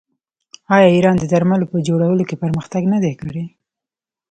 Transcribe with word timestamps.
آیا 0.75 0.87
ایران 0.93 1.15
د 1.19 1.23
درملو 1.33 1.71
په 1.71 1.77
جوړولو 1.87 2.23
کې 2.29 2.41
پرمختګ 2.43 2.83
نه 2.93 2.99
دی 3.03 3.13
کړی؟ 3.21 3.43